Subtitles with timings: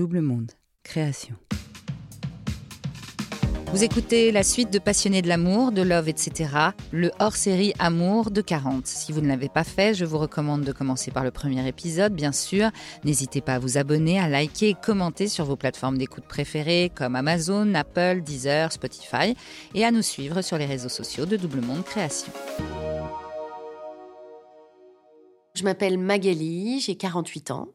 [0.00, 0.52] Double Monde,
[0.82, 1.34] création.
[3.66, 8.40] Vous écoutez la suite de Passionnés de l'amour, de Love, etc., le hors-série Amour de
[8.40, 8.86] 40.
[8.86, 12.14] Si vous ne l'avez pas fait, je vous recommande de commencer par le premier épisode,
[12.14, 12.70] bien sûr.
[13.04, 17.14] N'hésitez pas à vous abonner, à liker et commenter sur vos plateformes d'écoute préférées comme
[17.14, 19.36] Amazon, Apple, Deezer, Spotify,
[19.74, 22.32] et à nous suivre sur les réseaux sociaux de Double Monde Création.
[25.54, 27.68] Je m'appelle Magali, j'ai 48 ans.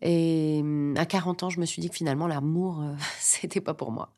[0.00, 3.74] Et hum, à 40 ans, je me suis dit que finalement, l'amour, euh, c'était pas
[3.74, 4.10] pour moi.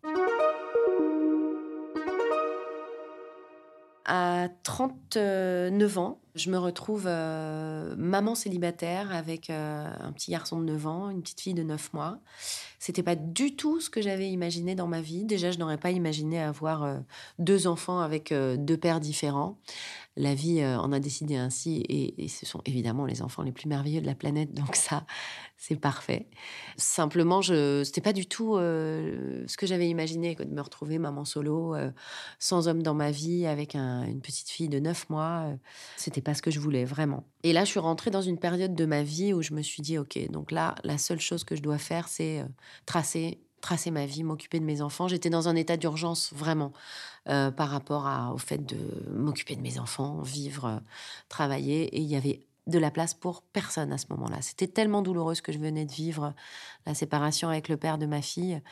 [4.06, 10.64] À 39 ans, je me retrouve euh, maman célibataire avec euh, un petit garçon de
[10.64, 12.18] 9 ans, une petite fille de 9 mois.
[12.80, 15.24] C'était pas du tout ce que j'avais imaginé dans ma vie.
[15.24, 16.98] Déjà, je n'aurais pas imaginé avoir euh,
[17.38, 19.58] deux enfants avec deux pères différents.
[20.16, 24.00] La vie en a décidé ainsi et, ce sont évidemment les enfants les plus merveilleux
[24.00, 24.52] de la planète.
[24.54, 25.06] Donc ça,
[25.56, 26.28] c'est parfait.
[26.76, 31.74] Simplement, je c'était pas du tout ce que j'avais imaginé de me retrouver maman solo,
[32.38, 35.46] sans homme dans ma vie, avec une petite fille de 9 mois.
[35.96, 37.24] C'était ce que je voulais vraiment.
[37.42, 39.82] Et là, je suis rentrée dans une période de ma vie où je me suis
[39.82, 42.44] dit, ok, donc là, la seule chose que je dois faire, c'est euh,
[42.86, 45.08] tracer tracer ma vie, m'occuper de mes enfants.
[45.08, 46.74] J'étais dans un état d'urgence vraiment
[47.30, 48.76] euh, par rapport au fait de
[49.10, 50.78] m'occuper de mes enfants, vivre, euh,
[51.30, 51.84] travailler.
[51.96, 54.38] Et il y avait de la place pour personne à ce moment-là.
[54.40, 56.34] C'était tellement douloureux ce que je venais de vivre,
[56.86, 58.62] la séparation avec le père de ma fille,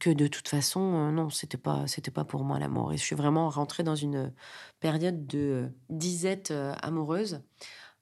[0.00, 2.92] que de toute façon, euh, non, c'était pas, c'était pas pour moi l'amour.
[2.92, 4.32] Et je suis vraiment rentrée dans une
[4.80, 7.40] période de disette euh, amoureuse,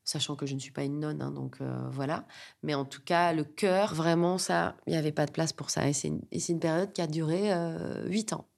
[0.05, 2.27] sachant que je ne suis pas une nonne, hein, donc euh, voilà.
[2.62, 5.69] Mais en tout cas, le cœur, vraiment, ça, il n'y avait pas de place pour
[5.69, 5.87] ça.
[5.87, 7.53] Et c'est une, période qui a duré
[8.07, 8.48] huit ans.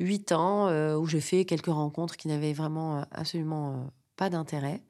[0.00, 4.82] Huit ans où j'ai fait quelques rencontres qui n'avaient vraiment absolument pas d'intérêt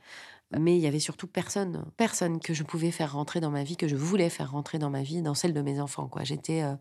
[0.57, 3.77] mais il y avait surtout personne, personne que je pouvais faire rentrer dans ma vie,
[3.77, 6.09] que je voulais faire rentrer dans ma vie, dans celle de mes enfants.
[6.09, 6.75] Quoi, j'étais, euh,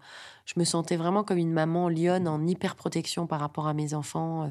[0.46, 3.94] je me sentais vraiment comme une maman lionne en hyper protection par rapport à mes
[3.94, 4.44] enfants.
[4.44, 4.50] Euh,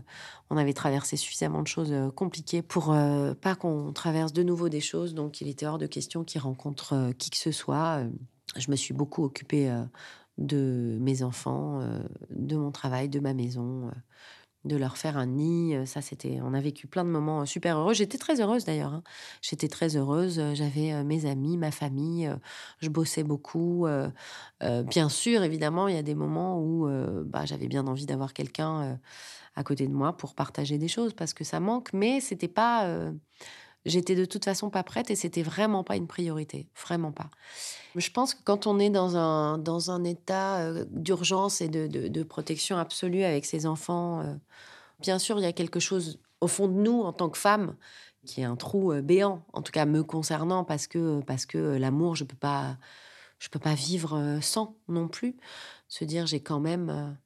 [0.50, 2.94] on avait traversé suffisamment de choses euh, compliquées pour
[3.40, 7.12] pas qu'on traverse de nouveau des choses, donc il était hors de question qu'ils rencontrent
[7.18, 8.02] qui que ce soit.
[8.56, 9.74] je me suis beaucoup occupée
[10.38, 11.80] de mes enfants,
[12.30, 13.90] de mon travail, de ma maison
[14.64, 15.74] de leur faire un nid.
[15.74, 17.94] Euh, ça, c'était, on a vécu plein de moments euh, super heureux.
[17.94, 18.92] J'étais très heureuse d'ailleurs.
[18.92, 19.02] Hein.
[19.42, 20.38] J'étais très heureuse.
[20.38, 22.30] Euh, j'avais mes amis, ma famille.
[22.80, 23.86] Je bossais beaucoup.
[24.60, 26.88] bien sûr, évidemment, il y a des moments où
[27.24, 28.98] bah, j'avais bien envie d'avoir quelqu'un
[29.54, 31.92] à côté de moi pour partager des choses parce que ça manque.
[31.92, 33.10] Mais c'était pas
[33.86, 37.30] J'étais de toute façon pas prête et c'était vraiment pas une priorité, vraiment pas.
[37.94, 41.86] Je pense que quand on est dans un, dans un état euh, d'urgence et de,
[41.86, 44.34] de, protection absolue avec ses enfants, euh,
[44.98, 47.76] bien sûr, il y a quelque chose au fond de nous en tant que femme
[48.24, 51.56] qui est un trou euh, béant, en tout cas me concernant, parce que, parce que
[51.58, 52.76] l'amour, je peux pas,
[53.38, 55.36] je peux pas vivre sans non plus.
[55.86, 57.16] Se dire, j'ai quand même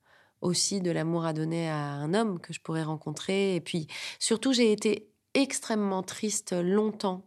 [0.42, 3.54] aussi de l'amour à donner à un homme que je pourrais rencontrer.
[3.54, 3.87] Et puis,
[4.19, 7.27] surtout, j'ai été extrêmement triste longtemps.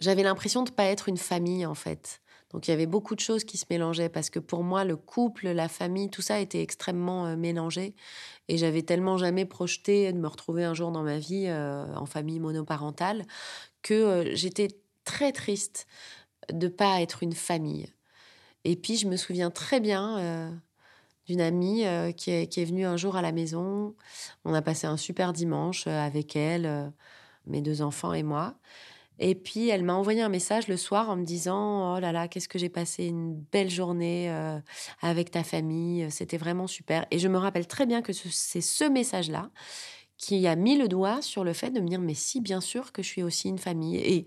[0.00, 2.22] J'avais l'impression de ne pas être une famille en fait.
[2.52, 4.96] Donc il y avait beaucoup de choses qui se mélangeaient parce que pour moi le
[4.96, 7.94] couple, la famille, tout ça était extrêmement euh, mélangé
[8.48, 12.06] et j'avais tellement jamais projeté de me retrouver un jour dans ma vie euh, en
[12.06, 13.24] famille monoparentale
[13.80, 14.68] que euh, j'étais
[15.04, 15.86] très triste
[16.52, 17.88] de pas être une famille.
[18.64, 20.52] Et puis je me souviens très bien
[21.26, 21.84] d'une amie
[22.16, 23.96] qui est, qui, est, venue un jour à la maison.
[24.44, 26.92] On a passé un super dimanche avec elle
[27.46, 28.54] mes deux enfants et moi.
[29.18, 32.28] Et puis, elle m'a envoyé un message le soir en me disant Oh là là,
[32.28, 34.58] qu'est-ce que j'ai passé une belle journée euh,
[35.00, 37.06] avec ta famille, c'était vraiment super.
[37.10, 39.50] Et je me rappelle très bien que c'est ce message-là
[40.16, 42.92] qui a mis le doigt sur le fait de me dire Mais si, bien sûr
[42.92, 43.96] que je suis aussi une famille.
[43.96, 44.26] Et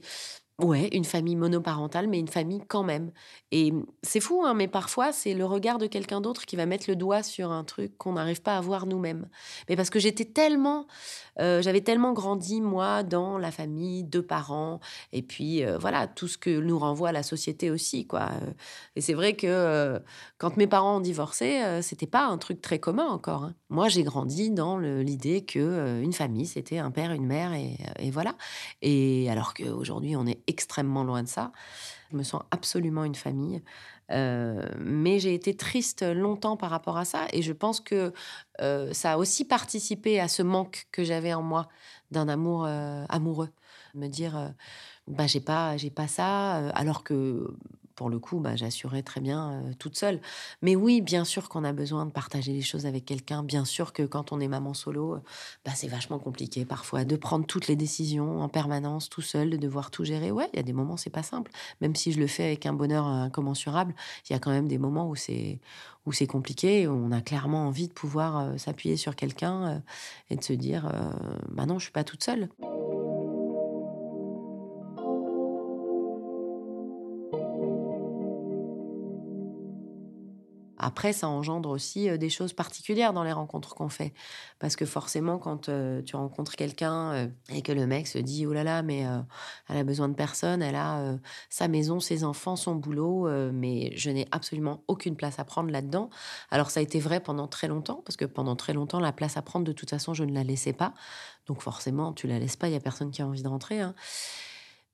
[0.62, 3.12] Ouais, une famille monoparentale, mais une famille quand même.
[3.52, 3.74] Et
[4.04, 6.96] c'est fou, hein, mais parfois, c'est le regard de quelqu'un d'autre qui va mettre le
[6.96, 9.28] doigt sur un truc qu'on n'arrive pas à voir nous-mêmes.
[9.68, 10.88] Mais parce que j'étais tellement,
[11.38, 14.80] j'avais tellement grandi, moi, dans la famille, deux parents,
[15.12, 18.30] et puis voilà, tout ce que nous renvoie la société aussi, quoi.
[18.96, 20.02] Et c'est vrai que
[20.38, 23.44] quand mes parents ont divorcé, c'était pas un truc très commun encore.
[23.44, 23.56] Hein.
[23.70, 28.10] Moi, j'ai grandi dans l'idée que une famille, c'était un père, une mère, et, et
[28.10, 28.36] voilà.
[28.82, 31.52] Et alors qu'aujourd'hui, on est extrêmement loin de ça.
[32.12, 33.62] Je me sens absolument une famille.
[34.12, 37.28] Euh, mais j'ai été triste longtemps par rapport à ça.
[37.34, 38.14] Et je pense que
[38.62, 41.68] euh, ça a aussi participé à ce manque que j'avais en moi
[42.12, 43.50] d'un amour euh, amoureux.
[43.96, 44.54] Me dire,
[45.08, 46.68] bah, j'ai pas, j'ai pas ça.
[46.70, 47.48] Alors que
[47.96, 50.20] pour le coup, bah, j'assurais très bien euh, toute seule.
[50.62, 53.42] Mais oui, bien sûr qu'on a besoin de partager les choses avec quelqu'un.
[53.42, 55.20] Bien sûr que quand on est maman solo, euh,
[55.66, 59.58] bah, c'est vachement compliqué parfois de prendre toutes les décisions en permanence, tout seul, de
[59.58, 60.32] devoir tout gérer.
[60.32, 61.52] Ouais, il y a des moments, c'est pas simple.
[61.82, 63.96] Même si je le fais avec un bonheur incommensurable,
[64.30, 66.88] il y a quand même des moments où c'est compliqué.
[66.88, 69.82] Où on a clairement envie de pouvoir euh, s'appuyer sur quelqu'un
[70.30, 70.92] et de se dire,
[71.50, 72.50] bah non, je suis pas toute seule.
[80.86, 84.14] Après, ça engendre aussi euh, des choses particulières dans les rencontres qu'on fait.
[84.60, 88.46] Parce que forcément, quand euh, tu rencontres quelqu'un euh, et que le mec se dit,
[88.46, 89.04] oh là là, mais
[89.68, 91.18] elle a besoin de personne, elle a
[91.50, 96.10] sa maison, ses enfants, son boulot, mais je n'ai absolument aucune place à prendre là-dedans.
[96.52, 99.38] Alors ça a été vrai pendant très longtemps, parce que pendant très longtemps, la place
[99.38, 100.94] à prendre, de toute façon, je ne la laissais pas.
[101.48, 103.80] Donc forcément, tu la laisses pas, il y a personne qui a envie de rentrer.
[103.80, 103.96] Hein.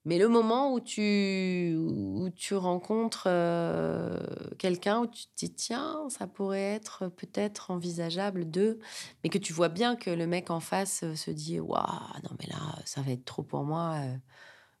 [0.04, 4.18] Mais le moment où tu, où tu rencontres euh,
[4.58, 8.80] quelqu'un, où tu te dis, tiens, ça pourrait être peut-être envisageable de.
[9.22, 11.82] Mais que tu vois bien que le mec en face euh, se dit, waouh,
[12.24, 14.16] non, mais là, ça va être trop pour moi, euh,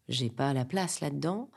[0.08, 1.50] j'ai pas la place là-dedans.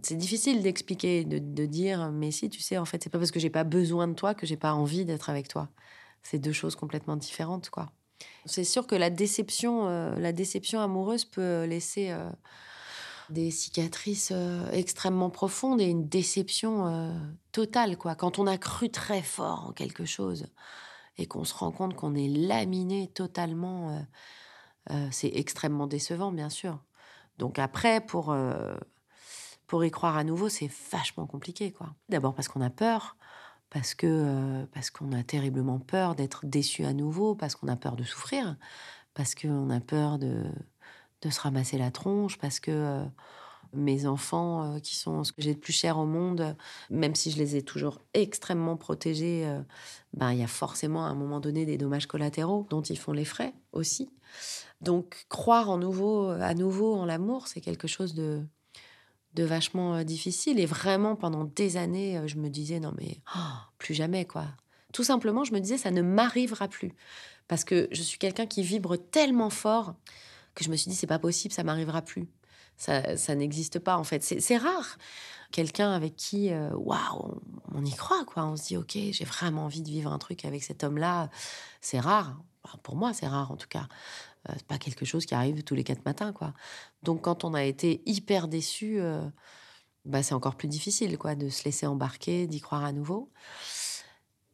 [0.00, 3.32] C'est difficile d'expliquer, de, de, dire, mais si, tu sais, en fait, c'est pas parce
[3.32, 5.68] que j'ai pas besoin de toi que j'ai pas envie d'être avec toi.
[6.22, 7.90] C'est deux choses complètement différentes, quoi.
[8.46, 12.12] C'est sûr que la déception, la déception amoureuse peut laisser
[13.30, 17.12] des cicatrices euh, extrêmement profondes et une déception euh,
[17.52, 18.14] totale, quoi.
[18.14, 20.46] Quand on a cru très fort en quelque chose
[21.16, 24.06] et qu'on se rend compte qu'on est laminé totalement,
[24.90, 26.78] euh, c'est extrêmement décevant, bien sûr.
[27.38, 28.34] Donc après, pour,
[29.66, 31.94] pour y croire à nouveau, c'est vachement compliqué, quoi.
[32.08, 33.16] D'abord parce qu'on a peur,
[33.70, 37.96] parce que parce qu'on a terriblement peur d'être déçu à nouveau, parce qu'on a peur
[37.96, 38.56] de souffrir,
[39.14, 40.44] parce qu'on a peur de
[41.22, 43.04] de se ramasser la tronche parce que euh,
[43.72, 46.56] mes enfants, euh, qui sont ce que j'ai de plus cher au monde,
[46.90, 49.60] même si je les ai toujours extrêmement protégés, euh,
[50.14, 53.12] ben, il y a forcément à un moment donné des dommages collatéraux dont ils font
[53.12, 54.10] les frais aussi.
[54.80, 58.42] Donc croire en nouveau, à nouveau en l'amour, c'est quelque chose de,
[59.34, 60.60] de vachement difficile.
[60.60, 64.46] Et vraiment, pendant des années, je me disais, non mais oh, plus jamais, quoi.
[64.92, 66.94] Tout simplement, je me disais, ça ne m'arrivera plus.
[67.48, 69.94] Parce que je suis quelqu'un qui vibre tellement fort
[70.58, 72.28] que je me suis dit, c'est pas possible, ça m'arrivera plus.
[72.76, 74.22] Ça, ça n'existe pas, en fait.
[74.22, 74.98] C'est rare.
[75.50, 77.40] Quelqu'un avec qui, euh, waouh,
[77.74, 78.44] on, y croit, quoi.
[78.44, 81.30] On se dit, ok, j'ai vraiment envie de vivre un truc avec cet homme-là.
[81.80, 82.40] C'est rare.
[82.82, 83.88] pour moi, c'est rare, en tout cas.
[84.48, 86.54] Euh, c'est pas quelque chose qui arrive tous les quatre matins, quoi.
[87.02, 89.28] Donc, quand on a été hyper déçu, euh,
[90.04, 93.30] bah, c'est encore plus difficile, quoi, de se laisser embarquer, d'y croire à nouveau.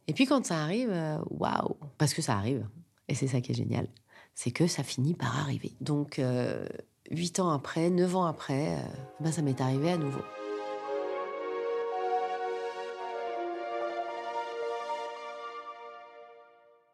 [0.07, 0.91] Et puis, quand ça arrive,
[1.31, 2.67] waouh, parce que ça arrive.
[3.09, 3.89] Et c'est ça qui est génial
[4.35, 5.73] c'est que ça finit par arriver.
[5.81, 6.67] Donc, euh,
[7.11, 8.83] huit ans après, neuf ans après, euh,
[9.21, 10.23] ben, ça m'est arrivé à nouveau.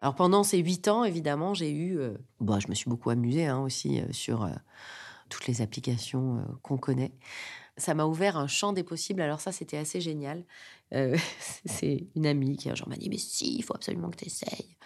[0.03, 3.47] Alors pendant ces huit ans, évidemment, j'ai eu, euh, bon, je me suis beaucoup amusée
[3.47, 4.49] hein, aussi sur
[5.29, 7.13] toutes les applications qu'on connaît
[7.81, 9.21] ça m'a ouvert un champ des possibles.
[9.21, 10.45] Alors ça, c'était assez génial.
[10.95, 11.17] Euh,
[11.65, 14.27] c'est une amie qui un jour m'a dit, mais si, il faut absolument que tu
[14.27, 14.77] essayes.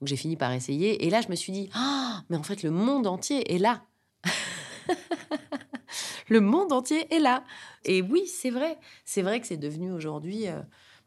[0.00, 1.06] Donc j'ai fini par essayer.
[1.06, 3.84] Et là, je me suis dit, ah, mais en fait, le monde entier est là.
[6.28, 7.44] le monde entier est là.
[7.84, 8.78] Et oui, c'est vrai.
[9.04, 10.60] C'est vrai que c'est devenu aujourd'hui euh,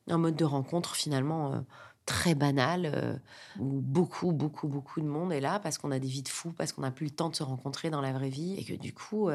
[0.07, 1.59] un mode de rencontre finalement euh,
[2.05, 3.21] très banal,
[3.59, 6.51] où beaucoup, beaucoup, beaucoup de monde est là parce qu'on a des vies de fous,
[6.51, 8.55] parce qu'on n'a plus le temps de se rencontrer dans la vraie vie.
[8.57, 9.29] Et que du coup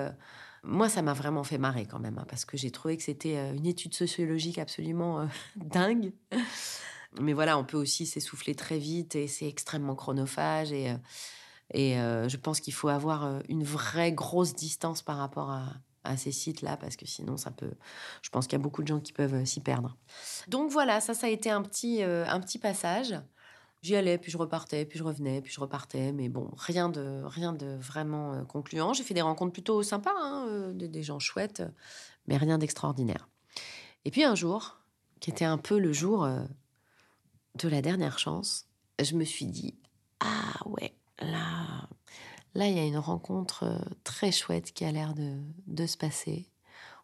[0.66, 3.36] moi, ça m'a vraiment fait marrer quand même, hein, parce que j'ai trouvé que c'était
[3.36, 5.26] euh, une étude sociologique absolument euh,
[5.56, 6.12] dingue.
[7.20, 10.72] Mais voilà, on peut aussi s'essouffler très vite et c'est extrêmement chronophage.
[10.72, 10.96] Et, euh,
[11.72, 11.94] et
[12.28, 15.72] je pense qu'il faut avoir une vraie grosse distance par rapport à,
[16.04, 17.72] à ces sites-là, parce que sinon, ça peut.
[18.22, 19.96] Je pense qu'il y a beaucoup de gens qui peuvent s'y perdre.
[20.46, 23.14] Donc voilà, ça, ça a été un petit, un petit passage.
[23.86, 27.22] J'y allais, puis je repartais, puis je revenais, puis je repartais, mais bon, rien de,
[27.24, 28.92] rien de vraiment euh, concluant.
[28.92, 31.62] J'ai fait des rencontres plutôt sympas, hein, euh, des, gens chouettes,
[32.26, 33.28] mais rien d'extraordinaire.
[34.04, 34.80] Et puis un jour,
[35.20, 36.42] qui était un peu le jour euh,
[37.54, 38.66] de la dernière chance,
[39.00, 39.76] je me suis dit
[40.18, 41.88] ah ouais, là,
[42.54, 45.38] là il y a une rencontre très chouette qui a l'air de,
[45.68, 46.50] de se passer.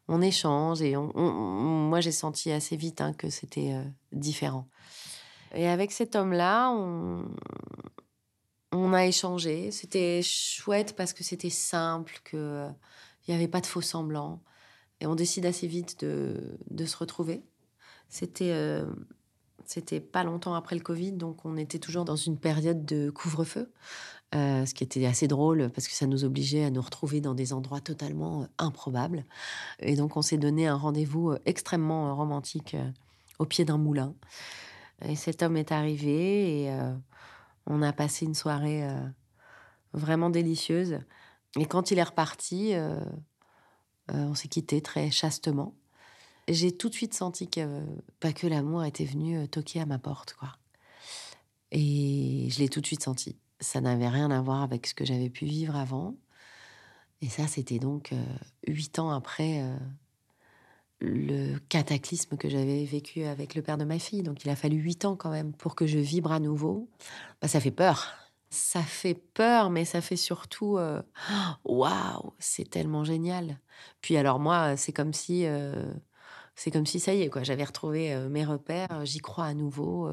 [0.08, 3.72] On échange et on, moi j'ai senti assez vite hein, que c'était
[4.10, 4.66] différent.
[5.54, 6.70] Et avec cet homme-là,
[8.72, 9.70] on, a échangé.
[9.70, 12.74] C'était chouette parce que c'était simple, qu'il
[13.28, 14.42] n'y avait pas de faux semblants.
[15.00, 17.42] Et on décide assez vite de, se retrouver.
[18.08, 18.84] C'était euh,
[19.64, 23.70] c'était pas longtemps après le Covid, donc on était toujours dans une période de couvre-feu.
[24.34, 27.34] Euh, ce qui était assez drôle parce que ça nous obligeait à nous retrouver dans
[27.34, 29.26] des endroits totalement improbables.
[29.80, 32.74] Et donc on s'est donné un rendez-vous extrêmement romantique
[33.38, 34.14] au pied d'un moulin.
[35.04, 36.78] Et cet homme est arrivé et
[37.66, 38.86] on a passé une soirée
[39.92, 40.98] vraiment délicieuse.
[41.58, 42.74] Et quand il est reparti,
[44.08, 45.74] on s'est quitté très chastement.
[46.48, 47.84] J'ai tout de suite senti que,
[48.20, 50.56] pas que l'amour était venu toquer à ma porte, quoi.
[51.70, 53.38] Et je l'ai tout de suite senti.
[53.60, 56.16] Ça n'avait rien à voir avec ce que j'avais pu vivre avant.
[57.20, 58.12] Et ça, c'était donc
[58.66, 59.64] huit ans après
[61.04, 64.22] le cataclysme que j'avais vécu avec le père de ma fille.
[64.22, 66.88] Donc il a fallu huit ans quand même pour que je vibre à nouveau.
[67.40, 68.14] Bah, ça fait peur.
[68.50, 70.78] Ça fait peur, mais ça fait surtout
[71.64, 73.58] waouh, c'est tellement génial.
[74.02, 75.46] Puis alors moi, c'est comme si
[76.54, 80.10] c'est comme si ça y est quoi, j'avais retrouvé mes repères, j'y crois à nouveau,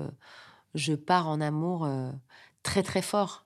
[0.74, 1.86] je pars en amour
[2.63, 3.46] très très fort.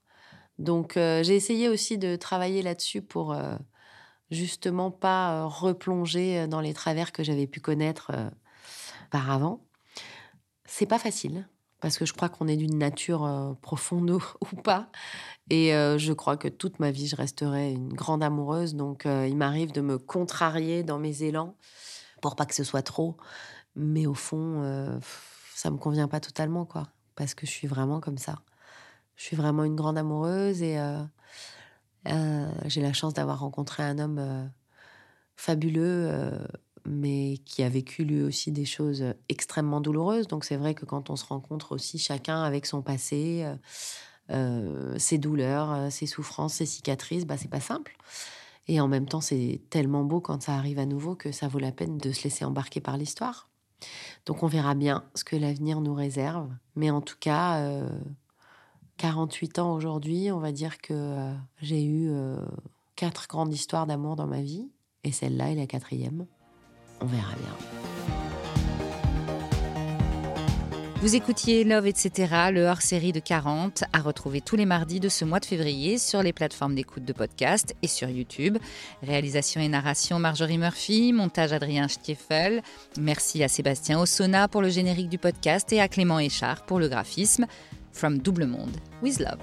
[0.60, 3.36] Donc j'ai essayé aussi de travailler là-dessus pour
[4.34, 8.12] justement pas replonger dans les travers que j'avais pu connaître
[9.12, 9.66] par avant.
[10.66, 11.48] C'est pas facile
[11.80, 14.12] parce que je crois qu'on est d'une nature profonde
[14.42, 14.90] ou pas.
[15.50, 18.76] Et je crois que toute ma vie, je resterai une grande amoureuse.
[18.76, 21.56] Donc, il m'arrive de me contrarier dans mes élans
[22.22, 23.18] pour pas que ce soit trop.
[23.76, 25.00] Mais au fond,
[25.54, 26.88] ça me convient pas totalement, quoi.
[27.16, 28.40] Parce que je suis vraiment comme ça.
[29.16, 30.78] Je suis vraiment une grande amoureuse et
[32.08, 34.46] euh, j'ai la chance d'avoir rencontré un homme euh,
[35.36, 36.38] fabuleux, euh,
[36.86, 40.28] mais qui a vécu lui aussi des choses extrêmement douloureuses.
[40.28, 43.46] Donc c'est vrai que quand on se rencontre aussi chacun avec son passé,
[44.98, 47.96] ses douleurs, ses souffrances, ses cicatrices, bah c'est pas simple.
[48.68, 51.60] Et en même temps, c'est tellement beau quand ça arrive à nouveau que ça vaut
[51.60, 53.50] la peine de se laisser embarquer par l'histoire.
[54.26, 56.50] Donc on verra bien ce que l'avenir nous réserve.
[56.76, 57.66] Mais en tout cas,
[59.04, 62.38] 48 ans aujourd'hui, on va dire que euh, j'ai eu euh,
[62.96, 64.70] quatre grandes histoires d'amour dans ma vie,
[65.04, 66.26] et celle-là est la quatrième.
[67.02, 68.14] On verra bien.
[71.02, 75.26] Vous écoutiez Love, etc., le hors-série de 40, à retrouver tous les mardis de ce
[75.26, 78.58] mois de février sur les plateformes d'écoute de podcast et sur YouTube.
[79.02, 82.64] Réalisation et narration Marjorie Murphy, montage Adrien Stiefel.
[82.98, 86.88] Merci à Sébastien Ossona pour le générique du podcast et à Clément Échard pour le
[86.88, 87.48] graphisme.
[87.94, 89.40] From Double Monde with Love.